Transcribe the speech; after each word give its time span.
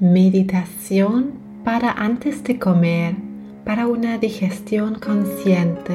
Meditación 0.00 1.32
para 1.64 1.90
antes 1.90 2.44
de 2.44 2.56
comer, 2.56 3.16
para 3.64 3.88
una 3.88 4.16
digestión 4.16 4.94
consciente. 4.94 5.92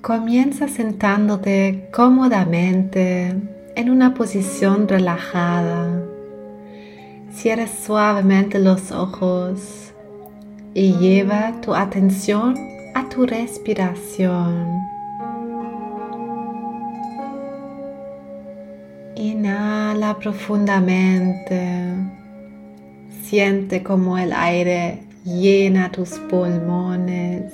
Comienza 0.00 0.66
sentándote 0.66 1.90
cómodamente 1.92 3.34
en 3.76 3.90
una 3.90 4.14
posición 4.14 4.88
relajada. 4.88 6.02
Cierra 7.30 7.66
suavemente 7.66 8.58
los 8.58 8.92
ojos 8.92 9.92
y 10.72 10.94
lleva 10.94 11.60
tu 11.60 11.74
atención 11.74 12.54
a 12.94 13.10
tu 13.10 13.26
respiración. 13.26 14.97
Inhala 19.98 20.16
profundamente. 20.20 21.60
Siente 23.24 23.82
como 23.82 24.16
el 24.16 24.32
aire 24.32 25.02
llena 25.24 25.90
tus 25.90 26.10
pulmones 26.30 27.52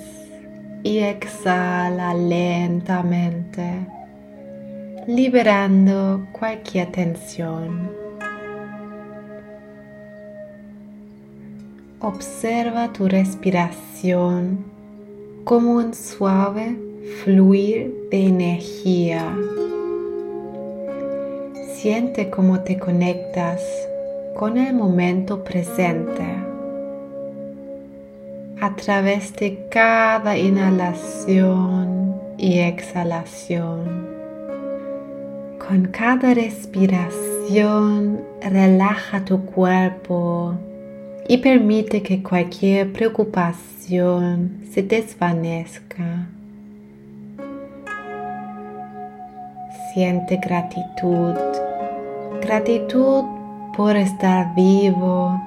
y 0.83 0.99
exhala 0.99 2.13
lentamente, 2.13 3.87
liberando 5.07 6.27
cualquier 6.33 6.91
tensión. 6.91 7.89
Observa 11.99 12.93
tu 12.93 13.07
respiración 13.07 14.63
como 15.43 15.77
un 15.77 15.95
suave 15.95 16.77
fluir 17.23 17.91
de 18.11 18.27
energía 18.27 19.35
Siente 21.85 22.31
cómo 22.31 22.61
te 22.61 22.79
conectas 22.79 23.61
con 24.35 24.57
el 24.57 24.73
momento 24.73 25.43
presente 25.43 26.25
a 28.59 28.75
través 28.75 29.35
de 29.35 29.67
cada 29.69 30.35
inhalación 30.35 32.19
y 32.39 32.57
exhalación. 32.57 34.07
Con 35.59 35.89
cada 35.91 36.33
respiración 36.33 38.19
relaja 38.41 39.23
tu 39.23 39.45
cuerpo 39.45 40.55
y 41.27 41.37
permite 41.37 42.01
que 42.01 42.23
cualquier 42.23 42.91
preocupación 42.93 44.63
se 44.71 44.81
desvanezca. 44.81 46.29
Siente 49.93 50.37
gratitud 50.37 51.35
Gratitud 52.45 53.23
por 53.75 53.95
estar 53.95 54.53
vivo. 54.53 55.41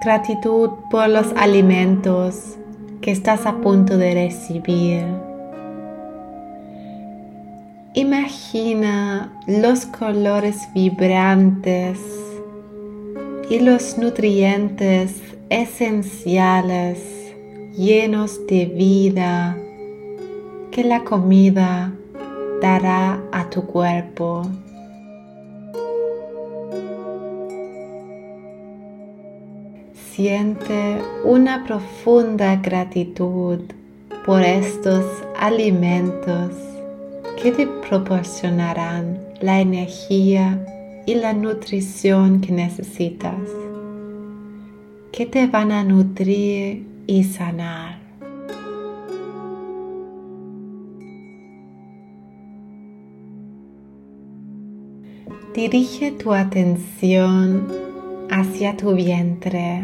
Gratitud 0.00 0.70
por 0.88 1.08
los 1.08 1.32
alimentos 1.36 2.56
que 3.00 3.10
estás 3.10 3.44
a 3.44 3.56
punto 3.56 3.98
de 3.98 4.14
recibir. 4.14 5.04
Imagina 7.94 9.32
los 9.48 9.84
colores 9.86 10.68
vibrantes 10.74 11.98
y 13.50 13.58
los 13.58 13.98
nutrientes 13.98 15.20
esenciales 15.48 17.00
llenos 17.76 18.46
de 18.46 18.66
vida 18.66 19.56
que 20.70 20.84
la 20.84 21.02
comida 21.02 21.92
dará 22.62 23.20
a 23.32 23.50
tu 23.50 23.66
cuerpo. 23.66 24.46
Siente 29.94 30.98
una 31.24 31.64
profunda 31.64 32.56
gratitud 32.56 33.60
por 34.24 34.42
estos 34.42 35.04
alimentos 35.38 36.52
que 37.42 37.52
te 37.52 37.66
proporcionarán 37.66 39.18
la 39.40 39.60
energía 39.60 41.02
y 41.06 41.14
la 41.14 41.32
nutrición 41.32 42.40
que 42.40 42.52
necesitas, 42.52 43.40
que 45.12 45.26
te 45.26 45.46
van 45.46 45.72
a 45.72 45.82
nutrir 45.82 46.86
y 47.06 47.24
sanar. 47.24 47.98
Dirige 55.54 56.12
tu 56.12 56.32
atención 56.32 57.89
hacia 58.40 58.76
tu 58.76 58.94
vientre 58.94 59.82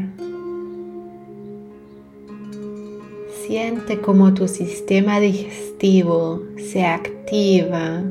Siente 3.46 4.00
como 4.00 4.34
tu 4.34 4.48
sistema 4.48 5.20
digestivo 5.20 6.42
se 6.56 6.84
activa 6.84 8.02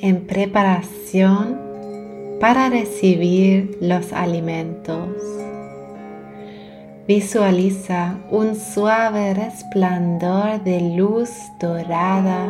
en 0.00 0.26
preparación 0.26 1.58
para 2.40 2.68
recibir 2.68 3.78
los 3.80 4.12
alimentos. 4.12 5.08
Visualiza 7.08 8.18
un 8.30 8.54
suave 8.54 9.32
resplandor 9.32 10.62
de 10.62 10.94
luz 10.94 11.30
dorada 11.58 12.46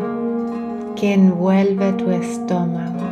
que 0.96 1.12
envuelve 1.12 1.92
tu 1.92 2.10
estómago, 2.10 3.06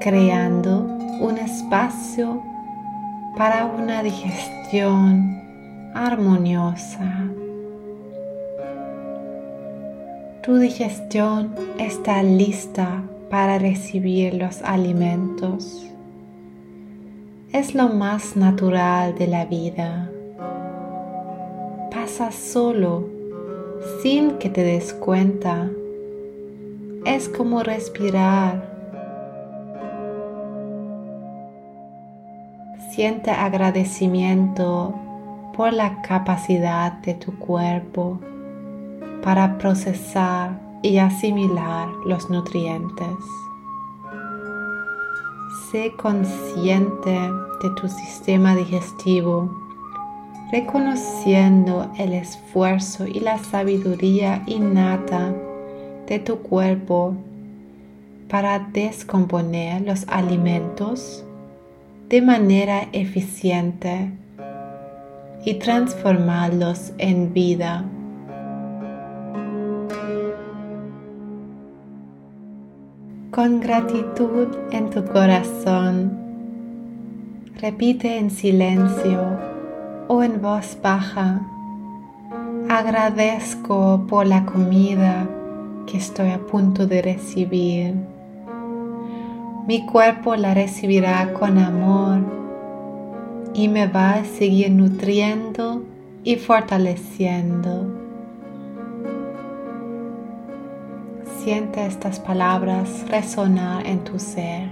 creando 0.00 0.93
un 1.20 1.38
espacio 1.38 2.42
para 3.36 3.66
una 3.66 4.02
digestión 4.02 5.40
armoniosa. 5.94 7.30
Tu 10.42 10.56
digestión 10.56 11.54
está 11.78 12.22
lista 12.22 13.02
para 13.30 13.58
recibir 13.58 14.34
los 14.34 14.62
alimentos. 14.62 15.86
Es 17.52 17.74
lo 17.74 17.88
más 17.88 18.36
natural 18.36 19.14
de 19.14 19.26
la 19.26 19.46
vida. 19.46 20.10
Pasa 21.90 22.30
solo, 22.32 23.08
sin 24.02 24.32
que 24.38 24.50
te 24.50 24.62
des 24.62 24.92
cuenta. 24.92 25.70
Es 27.06 27.28
como 27.28 27.62
respirar. 27.62 28.73
Siente 32.94 33.32
agradecimiento 33.32 34.94
por 35.56 35.72
la 35.72 36.00
capacidad 36.02 36.92
de 36.92 37.14
tu 37.14 37.36
cuerpo 37.40 38.20
para 39.20 39.58
procesar 39.58 40.60
y 40.80 40.98
asimilar 40.98 41.88
los 42.06 42.30
nutrientes. 42.30 43.16
Sé 45.72 45.92
consciente 45.96 47.10
de 47.10 47.70
tu 47.80 47.88
sistema 47.88 48.54
digestivo, 48.54 49.52
reconociendo 50.52 51.90
el 51.98 52.12
esfuerzo 52.12 53.08
y 53.08 53.18
la 53.18 53.38
sabiduría 53.38 54.44
innata 54.46 55.34
de 56.06 56.20
tu 56.20 56.38
cuerpo 56.38 57.16
para 58.28 58.60
descomponer 58.60 59.82
los 59.82 60.06
alimentos 60.06 61.24
de 62.08 62.20
manera 62.20 62.88
eficiente 62.92 64.10
y 65.44 65.54
transformarlos 65.54 66.92
en 66.98 67.32
vida. 67.32 67.84
Con 73.30 73.60
gratitud 73.60 74.48
en 74.70 74.90
tu 74.90 75.04
corazón, 75.04 76.16
repite 77.60 78.18
en 78.18 78.30
silencio 78.30 79.38
o 80.06 80.22
en 80.22 80.40
voz 80.40 80.78
baja, 80.80 81.40
agradezco 82.68 84.06
por 84.08 84.26
la 84.26 84.44
comida 84.46 85.26
que 85.86 85.96
estoy 85.96 86.30
a 86.30 86.38
punto 86.38 86.86
de 86.86 87.02
recibir. 87.02 88.13
Mi 89.66 89.86
cuerpo 89.86 90.36
la 90.36 90.52
recibirá 90.52 91.32
con 91.32 91.56
amor 91.56 92.20
y 93.54 93.68
me 93.68 93.86
va 93.86 94.16
a 94.16 94.24
seguir 94.26 94.70
nutriendo 94.70 95.82
y 96.22 96.36
fortaleciendo. 96.36 97.86
Siente 101.38 101.86
estas 101.86 102.20
palabras 102.20 103.06
resonar 103.08 103.86
en 103.86 104.04
tu 104.04 104.18
ser. 104.18 104.68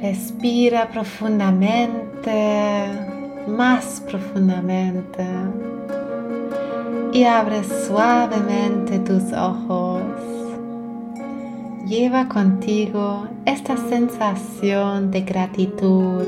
Respira 0.00 0.88
profundamente, 0.88 2.86
más 3.46 4.02
profundamente. 4.08 5.26
y 7.12 7.24
abre 7.24 7.64
suavemente 7.64 8.98
tus 8.98 9.32
ojos. 9.32 9.85
Lleva 11.86 12.26
contigo 12.26 13.28
esta 13.44 13.76
sensación 13.76 15.12
de 15.12 15.20
gratitud 15.20 16.26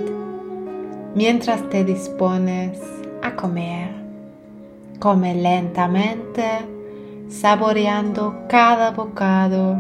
mientras 1.17 1.69
te 1.69 1.85
dispones 1.85 2.79
a 3.25 3.35
comer. 3.35 3.91
Come 5.01 5.35
lentamente, 5.35 6.45
saboreando 7.29 8.45
cada 8.49 8.93
bocado 8.93 9.77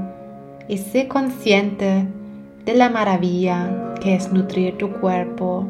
y 0.66 0.78
sé 0.78 1.06
consciente 1.06 2.08
de 2.64 2.74
la 2.74 2.88
maravilla 2.88 3.94
que 4.00 4.16
es 4.16 4.32
nutrir 4.32 4.78
tu 4.78 4.90
cuerpo 4.94 5.64